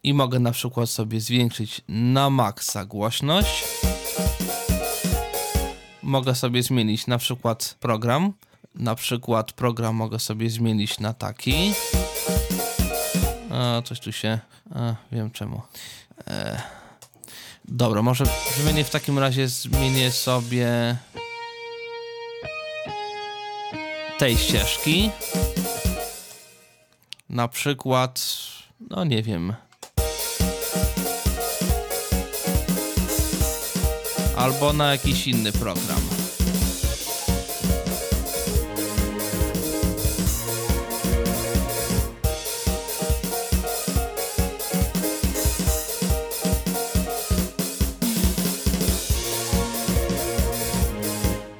[0.04, 3.81] I mogę na przykład sobie zwiększyć na maksa głośność
[6.04, 8.34] mogę sobie zmienić na przykład program.
[8.76, 11.74] Na przykład program mogę sobie zmienić na taki.
[13.52, 14.40] A, coś tu się...
[14.76, 15.62] A, wiem czemu.
[16.28, 16.62] E,
[17.66, 18.26] dobra, może
[18.64, 20.98] zmienię w takim razie, zmienię sobie
[24.18, 25.10] tej ścieżki.
[27.30, 28.22] Na przykład,
[28.90, 29.54] no nie wiem,
[34.42, 36.02] albo na jakiś inny program.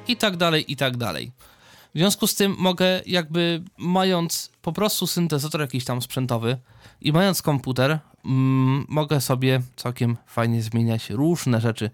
[0.08, 1.32] I tak dalej, i tak dalej.
[1.94, 6.56] W związku z tym mogę jakby mając po prostu syntezator jakiś tam sprzętowy
[7.00, 11.90] i mając komputer, mm, mogę sobie całkiem fajnie zmieniać różne rzeczy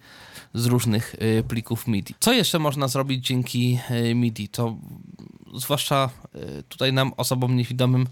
[0.54, 2.14] z różnych y, plików MIDI.
[2.20, 3.78] Co jeszcze można zrobić dzięki
[4.11, 4.48] y, MIDI?
[4.48, 4.76] To
[5.54, 8.06] zwłaszcza y, tutaj nam, osobom niewidomym,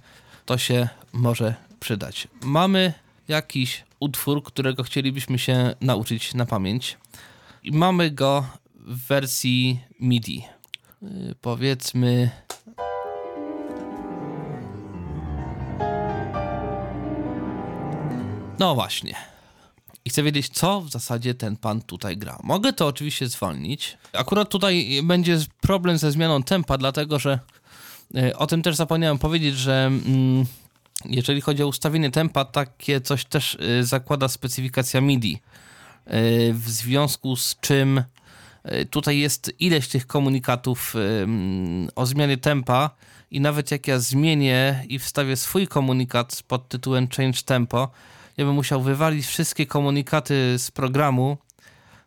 [0.47, 2.29] to się może przydać.
[2.43, 2.93] Mamy
[3.29, 6.99] jakiś utwór, którego chcielibyśmy się nauczyć na pamięć
[7.63, 10.45] i mamy go w wersji MIDI.
[11.41, 12.31] Powiedzmy
[18.59, 19.15] No właśnie.
[20.05, 22.39] I chcę wiedzieć, co w zasadzie ten pan tutaj gra.
[22.43, 23.99] Mogę to oczywiście zwolnić.
[24.13, 27.39] Akurat tutaj będzie problem ze zmianą tempa, dlatego że
[28.17, 30.47] e, o tym też zapomniałem powiedzieć, że mm,
[31.05, 35.41] jeżeli chodzi o ustawienie tempa, takie coś też e, zakłada specyfikacja MIDI.
[36.53, 38.03] W związku z czym
[38.91, 40.95] tutaj jest ileś tych komunikatów
[41.95, 42.91] o zmianie tempa
[43.31, 47.91] i nawet jak ja zmienię i wstawię swój komunikat pod tytułem Change Tempo,
[48.37, 51.39] ja bym musiał wywalić wszystkie komunikaty z programu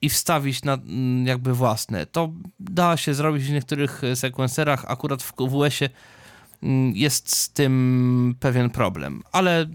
[0.01, 0.77] i wstawić na
[1.25, 2.05] jakby własne.
[2.05, 5.89] To da się zrobić w niektórych sekwencerach, akurat w QWS-ie
[6.93, 9.65] jest z tym pewien problem, ale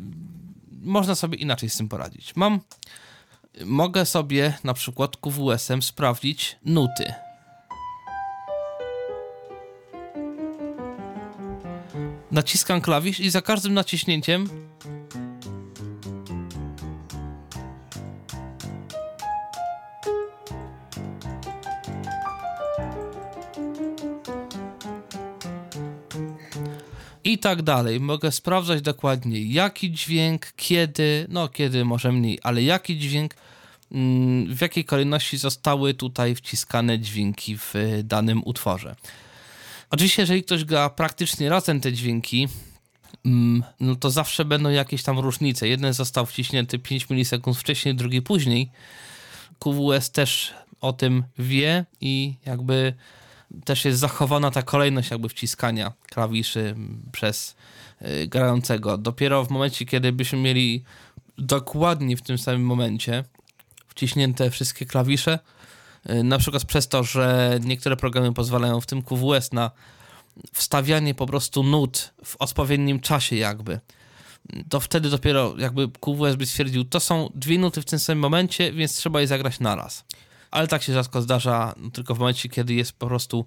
[0.82, 2.36] można sobie inaczej z tym poradzić.
[2.36, 2.60] Mam,
[3.64, 7.12] mogę sobie na przykład QWS-em sprawdzić nuty.
[12.30, 14.48] Naciskam klawisz i za każdym naciśnięciem
[27.34, 28.00] i tak dalej.
[28.00, 33.34] Mogę sprawdzać dokładnie jaki dźwięk, kiedy, no kiedy może mniej, ale jaki dźwięk,
[33.92, 38.96] mm, w jakiej kolejności zostały tutaj wciskane dźwięki w danym utworze.
[39.90, 42.48] Oczywiście, jeżeli ktoś gra praktycznie razem te dźwięki,
[43.24, 45.68] mm, no to zawsze będą jakieś tam różnice.
[45.68, 48.70] Jeden został wciśnięty 5 milisekund wcześniej, drugi później.
[49.58, 52.94] QWS też o tym wie i jakby
[53.64, 56.74] też jest zachowana ta kolejność jakby wciskania klawiszy
[57.12, 57.56] przez
[58.02, 58.98] y, grającego.
[58.98, 60.84] Dopiero w momencie, kiedy byśmy mieli
[61.38, 63.24] dokładnie w tym samym momencie
[63.88, 65.38] wciśnięte wszystkie klawisze,
[66.10, 69.70] y, na przykład przez to, że niektóre programy pozwalają w tym QWS na
[70.52, 73.80] wstawianie po prostu nut w odpowiednim czasie jakby,
[74.68, 78.72] to wtedy dopiero jakby QWS by stwierdził, to są dwie nuty w tym samym momencie,
[78.72, 80.04] więc trzeba je zagrać naraz.
[80.54, 83.46] Ale tak się rzadko zdarza, no, tylko w momencie, kiedy jest po prostu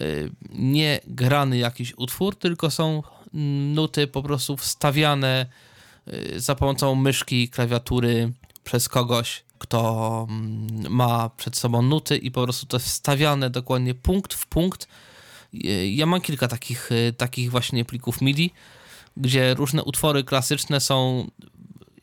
[0.00, 3.02] y, nie grany jakiś utwór, tylko są
[3.74, 5.46] nuty po prostu wstawiane
[6.08, 8.32] y, za pomocą myszki, klawiatury
[8.64, 13.94] przez kogoś, kto mm, ma przed sobą nuty i po prostu to jest wstawiane dokładnie
[13.94, 14.88] punkt w punkt.
[15.54, 18.50] Y, ja mam kilka takich, takich właśnie plików MIDI,
[19.16, 21.26] gdzie różne utwory klasyczne są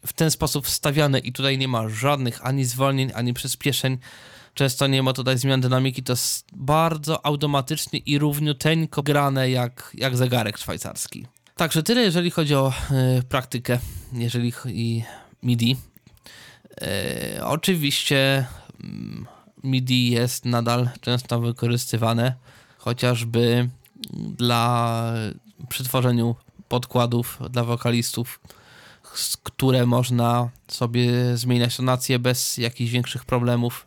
[0.05, 3.97] w ten sposób wstawiane i tutaj nie ma żadnych ani zwolnień, ani przyspieszeń.
[4.55, 10.17] Często nie ma tutaj zmian dynamiki, to jest bardzo automatycznie i równiuteńko grane jak, jak
[10.17, 11.25] zegarek szwajcarski.
[11.55, 12.73] Także tyle, jeżeli chodzi o
[13.19, 13.79] y, praktykę,
[14.13, 15.03] jeżeli i
[15.43, 15.77] MIDI.
[17.37, 18.45] Y, oczywiście
[18.83, 18.85] y,
[19.63, 22.35] MIDI jest nadal często wykorzystywane,
[22.77, 23.69] chociażby
[24.37, 25.13] dla
[25.69, 26.35] przy tworzeniu
[26.69, 28.39] podkładów dla wokalistów,
[29.43, 33.85] które można sobie zmieniać tonację bez jakichś większych problemów,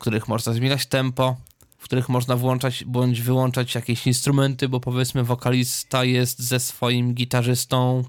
[0.00, 1.36] których można zmieniać tempo,
[1.78, 8.04] w których można włączać bądź wyłączać jakieś instrumenty, bo powiedzmy wokalista jest ze swoim gitarzystą,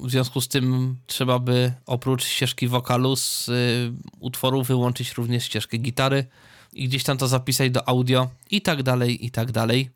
[0.00, 5.78] w związku z tym trzeba by oprócz ścieżki wokalu z y, utworu wyłączyć również ścieżkę
[5.78, 6.26] gitary
[6.72, 9.90] i gdzieś tam to zapisać do audio i tak dalej, i tak dalej.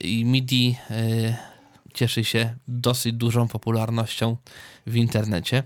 [0.00, 1.36] I MIDI y,
[1.94, 4.36] cieszy się dosyć dużą popularnością
[4.86, 5.62] w internecie.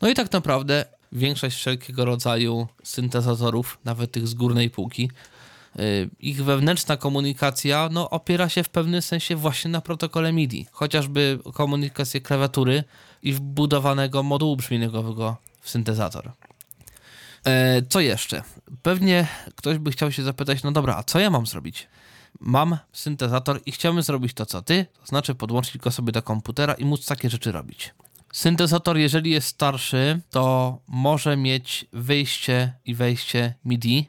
[0.00, 5.10] No i tak naprawdę większość wszelkiego rodzaju syntezatorów, nawet tych z górnej półki,
[5.78, 11.38] y, ich wewnętrzna komunikacja no, opiera się w pewnym sensie właśnie na protokole MIDI, chociażby
[11.54, 12.84] komunikację klawiatury
[13.22, 16.32] i wbudowanego modułu brzmieniowego w syntezator.
[17.44, 18.42] E, co jeszcze?
[18.82, 21.88] Pewnie ktoś by chciał się zapytać, no dobra, a co ja mam zrobić?
[22.40, 26.74] mam syntezator i chciałbym zrobić to, co ty, to znaczy podłączyć go sobie do komputera
[26.74, 27.94] i móc takie rzeczy robić.
[28.32, 34.08] Syntezator, jeżeli jest starszy, to może mieć wyjście i wejście MIDI.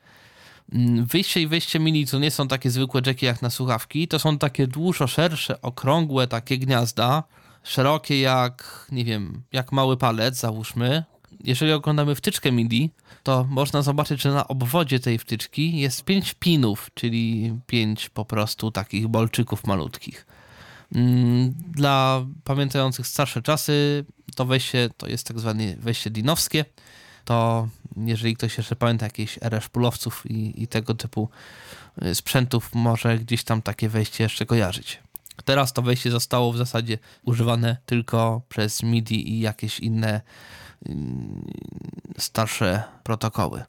[0.73, 4.19] Mm, wyjście i wejście MIDI to nie są takie zwykłe jacki jak na słuchawki, to
[4.19, 7.23] są takie dużo szersze, okrągłe takie gniazda,
[7.63, 11.03] szerokie jak, nie wiem, jak mały palec, załóżmy.
[11.43, 12.89] Jeżeli oglądamy wtyczkę MIDI,
[13.23, 18.71] to można zobaczyć, że na obwodzie tej wtyczki jest pięć pinów, czyli pięć po prostu
[18.71, 20.25] takich bolczyków malutkich.
[20.95, 26.65] Mm, dla pamiętających starsze czasy, to wejście to jest tak zwane wejście dinowskie.
[27.25, 31.29] To jeżeli ktoś jeszcze pamięta jakieś RS pulowców i, i tego typu
[32.03, 34.99] y, sprzętów, może gdzieś tam takie wejście jeszcze kojarzyć.
[35.45, 40.21] Teraz to wejście zostało w zasadzie używane tylko przez MIDI i jakieś inne
[42.17, 43.63] starsze protokoły.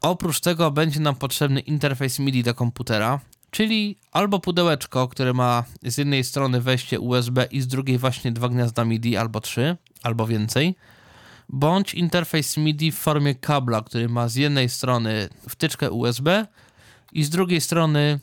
[0.00, 5.98] Oprócz tego będzie nam potrzebny interfejs MIDI do komputera, czyli albo pudełeczko, które ma z
[5.98, 10.74] jednej strony wejście USB i z drugiej właśnie dwa gniazda MIDI, albo trzy, albo więcej,
[11.48, 16.46] bądź interfejs MIDI w formie kabla, który ma z jednej strony wtyczkę USB
[17.12, 18.20] i z drugiej strony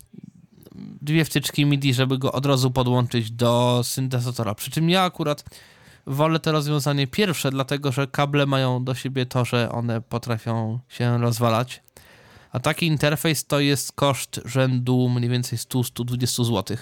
[1.01, 4.55] dwie wtyczki MIDI, żeby go od razu podłączyć do syntezatora.
[4.55, 5.43] Przy czym ja akurat
[6.07, 11.17] wolę to rozwiązanie pierwsze, dlatego że kable mają do siebie to, że one potrafią się
[11.17, 11.83] rozwalać.
[12.55, 16.77] A taki interfejs to jest koszt rzędu mniej więcej 100-120 zł.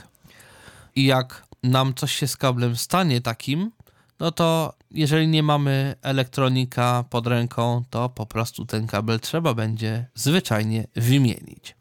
[0.96, 3.72] I jak nam coś się z kablem stanie takim,
[4.20, 10.06] no to jeżeli nie mamy elektronika pod ręką, to po prostu ten kabel trzeba będzie
[10.16, 11.76] zwyczajnie wymienić.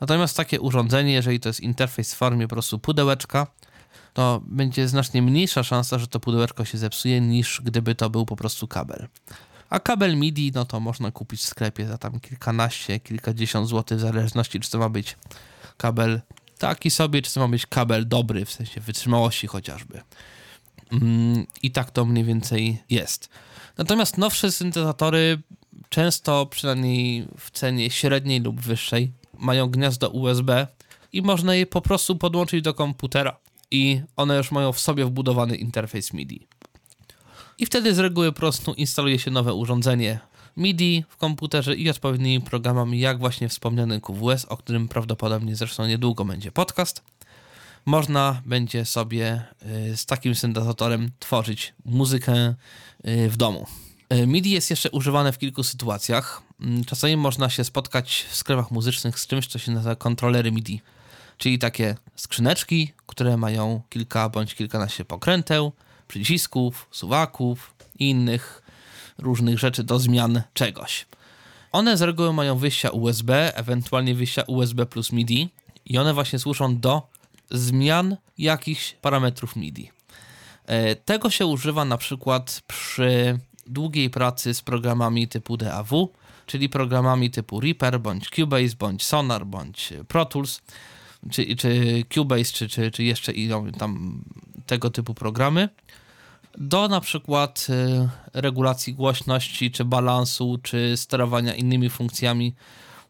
[0.00, 3.46] Natomiast takie urządzenie, jeżeli to jest interfejs w formie po prostu pudełeczka,
[4.14, 8.36] to będzie znacznie mniejsza szansa, że to pudełeczko się zepsuje, niż gdyby to był po
[8.36, 9.08] prostu kabel.
[9.70, 14.00] A kabel MIDI, no to można kupić w sklepie za tam kilkanaście, kilkadziesiąt złotych, w
[14.00, 15.16] zależności czy to ma być
[15.76, 16.20] kabel
[16.58, 20.00] taki sobie, czy to ma być kabel dobry, w sensie wytrzymałości chociażby.
[20.92, 23.28] Mm, I tak to mniej więcej jest.
[23.78, 25.38] Natomiast nowsze syntezatory
[25.88, 30.66] często, przynajmniej w cenie średniej lub wyższej, mają gniazdo USB
[31.12, 33.36] i można je po prostu podłączyć do komputera
[33.70, 36.46] i one już mają w sobie wbudowany interfejs MIDI.
[37.60, 40.20] I wtedy z reguły prostu instaluje się nowe urządzenie
[40.56, 46.24] MIDI w komputerze i odpowiednimi programami, jak właśnie wspomniany QWS, o którym prawdopodobnie zresztą niedługo
[46.24, 47.02] będzie podcast.
[47.86, 49.42] Można będzie sobie
[49.92, 52.54] y, z takim syntezatorem tworzyć muzykę
[53.08, 53.66] y, w domu.
[54.12, 56.42] Y, MIDI jest jeszcze używane w kilku sytuacjach.
[56.60, 60.80] Mm, czasami można się spotkać w sklepach muzycznych z czymś, co się nazywa kontrolery MIDI
[61.38, 65.72] czyli takie skrzyneczki, które mają kilka bądź kilkanaście pokręteł,
[66.10, 68.62] przycisków, suwaków i innych
[69.18, 71.06] różnych rzeczy do zmian czegoś.
[71.72, 75.48] One z reguły mają wyjścia USB, ewentualnie wyjścia USB plus MIDI
[75.86, 77.08] i one właśnie służą do
[77.50, 79.90] zmian jakichś parametrów MIDI.
[80.66, 86.08] E, tego się używa na przykład przy długiej pracy z programami typu DAW,
[86.46, 90.62] czyli programami typu Reaper, bądź Cubase, bądź Sonar, bądź Pro Tools,
[91.30, 93.32] czy, czy Cubase, czy, czy, czy jeszcze
[93.78, 94.24] tam
[94.66, 95.68] tego typu programy
[96.58, 98.08] do na przykład y,
[98.40, 102.54] regulacji głośności, czy balansu, czy sterowania innymi funkcjami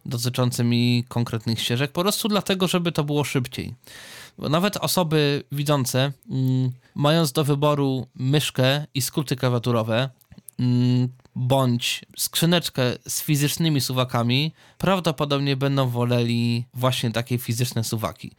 [0.06, 3.74] dotyczącymi konkretnych ścieżek, po prostu dlatego, żeby to było szybciej.
[4.38, 10.10] Bo nawet osoby widzące, mm, mając do wyboru myszkę i skróty klawiaturowe,
[10.58, 18.32] mm, bądź skrzyneczkę z fizycznymi suwakami, prawdopodobnie będą woleli właśnie takie fizyczne suwaki.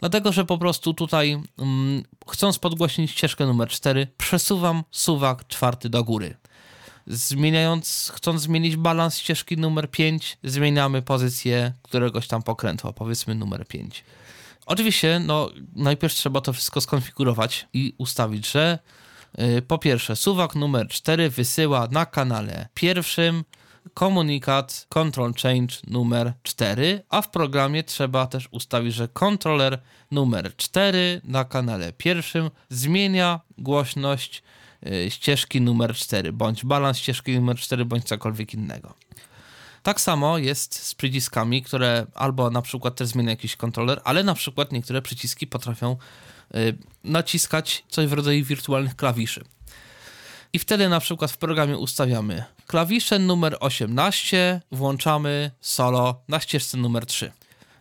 [0.00, 6.04] Dlatego, że po prostu tutaj, mm, chcąc podgłośnić ścieżkę numer 4, przesuwam suwak czwarty do
[6.04, 6.36] góry.
[7.06, 14.04] Zmieniając, chcąc zmienić balans ścieżki numer 5, zmieniamy pozycję któregoś tam pokrętła, powiedzmy numer 5.
[14.66, 18.78] Oczywiście, no, najpierw trzeba to wszystko skonfigurować i ustawić, że
[19.38, 23.44] yy, po pierwsze, suwak numer 4 wysyła na kanale pierwszym
[23.94, 31.20] komunikat control change numer 4, a w programie trzeba też ustawić, że kontroler numer 4
[31.24, 34.42] na kanale pierwszym zmienia głośność
[34.86, 38.94] y, ścieżki numer 4, bądź balans ścieżki numer 4, bądź cokolwiek innego.
[39.82, 44.34] Tak samo jest z przyciskami, które albo na przykład też zmienia jakiś kontroler, ale na
[44.34, 45.96] przykład niektóre przyciski potrafią
[46.54, 49.44] y, naciskać coś w rodzaju wirtualnych klawiszy.
[50.52, 57.06] I wtedy na przykład w programie ustawiamy klawisze numer 18, włączamy solo na ścieżce numer
[57.06, 57.32] 3.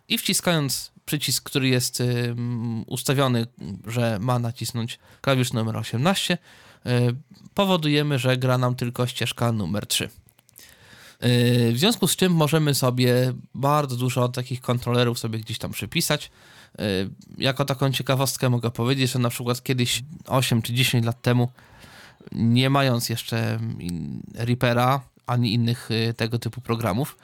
[0.07, 2.03] I wciskając przycisk, który jest
[2.87, 3.47] ustawiony,
[3.87, 6.37] że ma nacisnąć klawisz numer 18,
[6.85, 7.15] y,
[7.53, 10.03] powodujemy, że gra nam tylko ścieżka numer 3.
[10.05, 10.09] Y,
[11.73, 16.31] w związku z czym możemy sobie bardzo dużo takich kontrolerów sobie gdzieś tam przypisać.
[16.79, 21.49] Y, jako taką ciekawostkę mogę powiedzieć, że na przykład kiedyś 8 czy 10 lat temu
[22.31, 23.59] nie mając jeszcze
[24.35, 27.17] Reapera ani innych y, tego typu programów.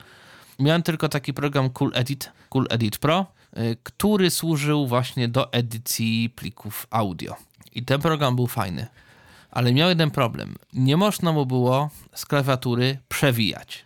[0.58, 3.26] Miałem tylko taki program Cool Edit, Cool Edit Pro,
[3.58, 7.36] y, który służył właśnie do edycji plików audio.
[7.72, 8.86] I ten program był fajny,
[9.50, 10.54] ale miał jeden problem.
[10.72, 13.84] Nie można mu było z klawiatury przewijać,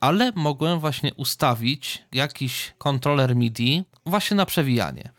[0.00, 5.10] ale mogłem właśnie ustawić jakiś kontroler MIDI właśnie na przewijanie.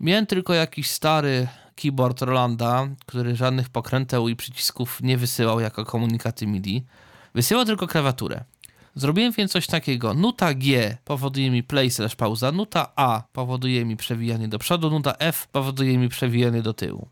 [0.00, 1.48] Miałem tylko jakiś stary
[1.82, 6.84] keyboard Rolanda, który żadnych pokręteł i przycisków nie wysyłał jako komunikaty MIDI.
[7.34, 8.44] Wysyłał tylko klawiaturę.
[8.94, 10.14] Zrobiłem więc coś takiego.
[10.14, 15.14] Nuta G powoduje mi play slash pauza, nuta A powoduje mi przewijanie do przodu, nuta
[15.18, 17.08] F powoduje mi przewijanie do tyłu.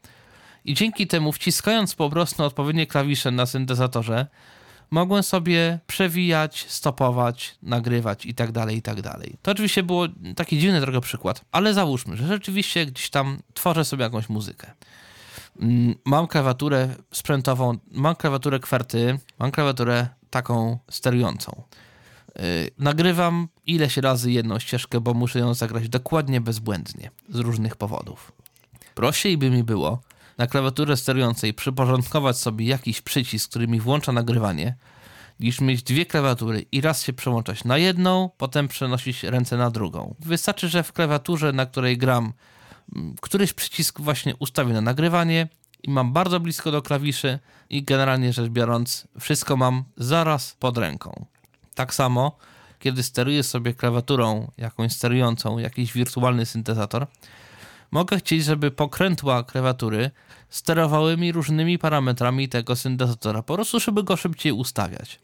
[0.65, 4.27] I dzięki temu, wciskając po prostu odpowiednie klawisze na syntezatorze,
[4.91, 9.37] mogłem sobie przewijać, stopować, nagrywać i tak dalej, i tak dalej.
[9.43, 10.07] To oczywiście było
[10.37, 14.71] taki dziwny trochę przykład, ale załóżmy, że rzeczywiście gdzieś tam tworzę sobie jakąś muzykę.
[15.61, 21.63] Mm, mam klawiaturę sprzętową, mam klawiaturę kwarty, mam klawiaturę taką sterującą.
[22.37, 22.43] Yy,
[22.79, 28.33] nagrywam ileś razy jedną ścieżkę, bo muszę ją zagrać dokładnie bezbłędnie z różnych powodów.
[28.95, 30.01] Prościej by mi było,
[30.39, 34.77] na klawiaturze sterującej przyporządkować sobie jakiś przycisk, który mi włącza nagrywanie,
[35.41, 40.15] niż mieć dwie klawiatury i raz się przełączać na jedną, potem przenosić ręce na drugą.
[40.21, 42.33] Wystarczy, że w klawiaturze, na której gram,
[42.97, 45.49] mm, któryś przycisk właśnie ustawię na nagrywanie
[45.83, 47.39] i mam bardzo blisko do klawiszy
[47.71, 51.27] i generalnie rzecz biorąc wszystko mam zaraz pod ręką.
[51.75, 52.37] Tak samo,
[52.79, 57.07] kiedy steruję sobie klawiaturą jakąś sterującą jakiś wirtualny syntezator,
[57.91, 60.11] mogę chcieć, żeby pokrętła klawiatury
[60.51, 65.21] sterowały mi różnymi parametrami tego syntezatora, po prostu, żeby go szybciej ustawiać.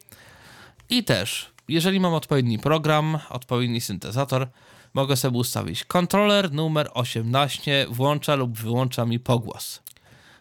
[0.91, 4.49] I też, jeżeli mam odpowiedni program, odpowiedni syntezator,
[4.95, 9.83] mogę sobie ustawić kontroler numer 18 włącza lub wyłącza mi pogłos.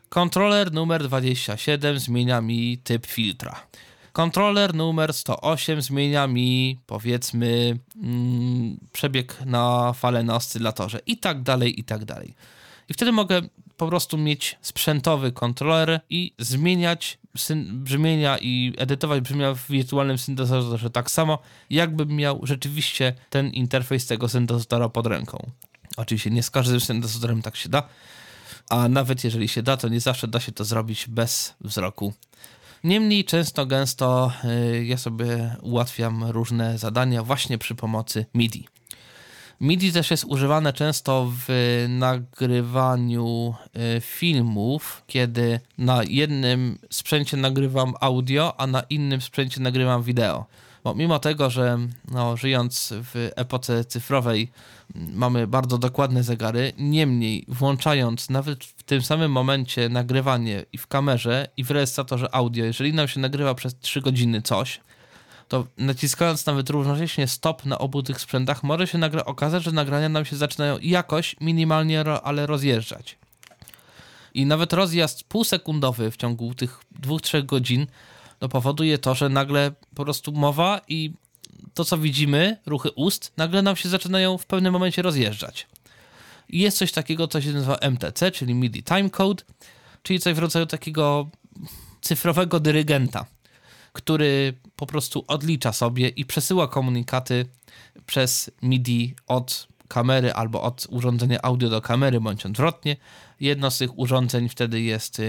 [0.10, 3.68] Kontroler numer 27 zmienia mi typ filtra.
[4.14, 11.80] Kontroler numer 108 zmienia mi, powiedzmy, mm, przebieg na fale na oscylatorze i tak dalej,
[11.80, 12.36] i tak dalej.
[12.90, 13.42] I wtedy mogę
[13.78, 17.18] po prostu mieć sprzętowy kontroler i zmieniać
[17.74, 21.40] brzmienia i edytować brzmienia w wirtualnym syntezatorze tak samo,
[21.70, 25.52] jakbym miał rzeczywiście ten interfejs tego syntezatora pod ręką.
[25.98, 27.84] Oczywiście nie z każdym syntezatorem tak się da,
[28.70, 32.14] a nawet jeżeli się da, to nie zawsze da się to zrobić bez wzroku
[32.84, 38.68] Niemniej często, gęsto y, ja sobie ułatwiam różne zadania właśnie przy pomocy MIDI.
[39.62, 43.56] MIDI też jest używane często w nagrywaniu
[43.98, 50.46] y, filmów, kiedy na jednym sprzęcie nagrywam audio, a na innym sprzęcie nagrywam wideo.
[50.84, 51.78] Bo mimo tego, że
[52.12, 54.52] no, żyjąc w epoce cyfrowej
[54.96, 61.48] mamy bardzo dokładne zegary, niemniej włączając nawet w tym samym momencie nagrywanie i w kamerze
[61.58, 64.80] i w rejestratorze audio, jeżeli nam się nagrywa przez 3 godziny coś,
[65.48, 70.10] to naciskając nawet równocześnie stop na obu tych sprzętach, może się nagle okazać, że nagrania
[70.10, 73.18] nam się zaczynają jakoś minimalnie, ale rozjeżdżać.
[74.34, 77.88] I nawet rozjazd półsekundowy w ciągu tych dwóch, trzech godzin
[78.42, 81.14] no powoduje to, że nagle po prostu mowa i
[81.74, 85.68] to, co widzimy, ruchy ust, nagle nam się zaczynają w pewnym momencie rozjeżdżać.
[86.50, 89.44] I jest coś takiego, co się nazywa MTC, czyli MIDI Timecode,
[90.04, 91.30] czyli coś w rodzaju takiego
[92.02, 93.26] cyfrowego dyrygenta,
[93.94, 97.46] który po prostu odlicza sobie i przesyła komunikaty
[98.06, 102.98] przez MIDI od kamery albo od urządzenia audio do kamery, bądź odwrotnie.
[103.40, 105.22] Jedno z tych urządzeń wtedy jest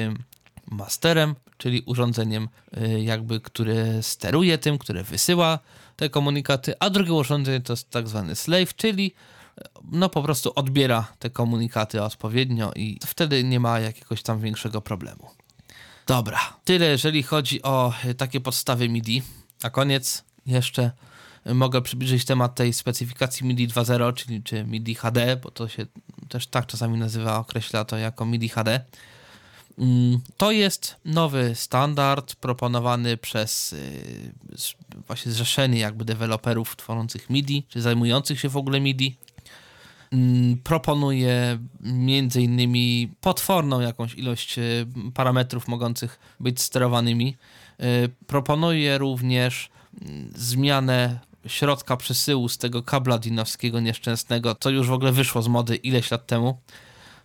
[0.72, 5.58] masterem, czyli urządzeniem y, jakby, które steruje tym, które wysyła
[5.96, 9.12] te komunikaty, a drugie urządzenie to jest tak zwany slave, czyli
[9.58, 9.62] y,
[9.92, 15.30] no po prostu odbiera te komunikaty odpowiednio i wtedy nie ma jakiegoś tam większego problemu.
[16.06, 19.22] Dobra, tyle jeżeli chodzi o takie podstawy MIDI.
[19.62, 20.90] A koniec jeszcze
[21.46, 25.86] mogę przybliżyć temat tej specyfikacji MIDI 2.0, czyli czy MIDI HD, bo to się
[26.28, 28.84] też tak czasami nazywa, określa to jako MIDI HD.
[29.78, 34.32] Mm, to jest nowy standard proponowany przez y,
[35.06, 39.16] właśnie zrzeszenie jakby deweloperów tworzących MIDI, czy zajmujących się w ogóle MIDI.
[40.12, 47.36] Mm, proponuje między innymi potworną jakąś ilość y, parametrów mogących być sterowanymi.
[47.80, 49.70] Y, proponuje również
[50.02, 55.48] mm, zmianę środka przesyłu z tego kabla dinowskiego nieszczęsnego, co już w ogóle wyszło z
[55.48, 56.58] mody ileś lat temu.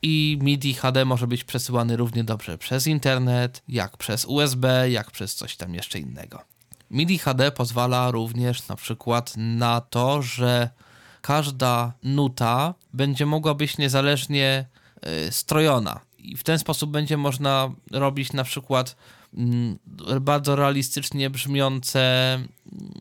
[0.01, 5.35] I MIDI HD może być przesyłany równie dobrze przez internet, jak przez USB, jak przez
[5.35, 6.41] coś tam jeszcze innego.
[6.91, 10.69] MIDI HD pozwala również na przykład na to, że
[11.21, 14.65] każda nuta będzie mogła być niezależnie
[15.27, 15.99] y, strojona.
[16.19, 18.95] I w ten sposób będzie można robić na przykład
[19.33, 19.79] Mm,
[20.21, 22.49] bardzo realistycznie brzmiące mm,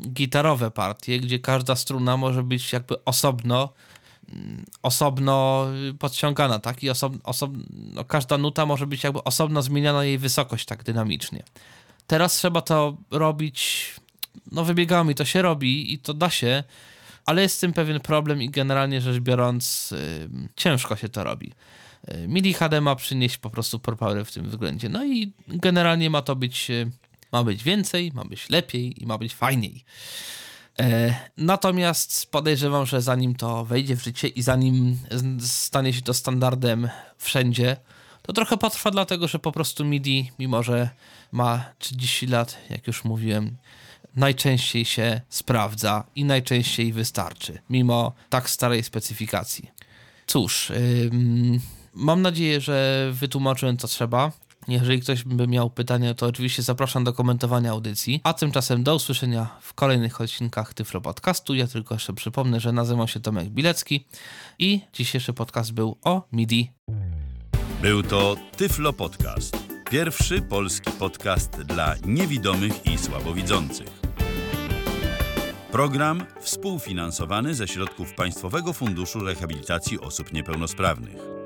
[0.08, 3.72] gitarowe partie, gdzie każda struna może być jakby osobno
[4.82, 5.66] osobno
[5.98, 6.82] podciągana, tak?
[6.82, 7.50] I osob, osob,
[7.94, 11.42] no, każda nuta może być jakby osobno zmieniana jej wysokość tak dynamicznie.
[12.06, 13.90] Teraz trzeba to robić,
[14.52, 16.64] no wybiegami to się robi i to da się,
[17.24, 21.52] ale jest z tym pewien problem i generalnie rzecz biorąc yy, ciężko się to robi.
[22.28, 24.88] MIDI HD ma przynieść po prostu power w tym względzie.
[24.88, 26.90] No i generalnie ma to być, e,
[27.32, 29.84] ma być więcej, ma być lepiej i ma być fajniej.
[30.80, 34.98] E, natomiast podejrzewam, że zanim to wejdzie w życie i zanim
[35.40, 37.76] stanie się to standardem wszędzie,
[38.22, 40.88] to trochę potrwa, dlatego że po prostu MIDI, mimo że
[41.32, 43.56] ma 30 lat, jak już mówiłem,
[44.16, 49.70] najczęściej się sprawdza i najczęściej wystarczy, mimo tak starej specyfikacji.
[50.26, 50.72] Cóż,
[51.96, 54.32] Mam nadzieję, że wytłumaczyłem co trzeba.
[54.68, 58.20] Jeżeli ktoś by miał pytania, to oczywiście zapraszam do komentowania audycji.
[58.24, 61.54] A tymczasem do usłyszenia w kolejnych odcinkach Tyflo Podcastu.
[61.54, 64.06] Ja tylko jeszcze przypomnę, że nazywam się Tomek Bilecki
[64.58, 66.70] i dzisiejszy podcast był o MIDI.
[67.82, 69.56] Był to Tyflo Podcast.
[69.90, 74.00] Pierwszy polski podcast dla niewidomych i słabowidzących.
[75.72, 81.45] Program współfinansowany ze środków Państwowego Funduszu Rehabilitacji Osób Niepełnosprawnych.